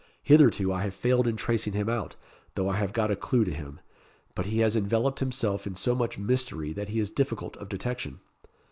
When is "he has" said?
4.47-4.75